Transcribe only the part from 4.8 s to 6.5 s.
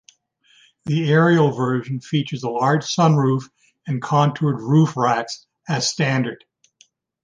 racks as standard.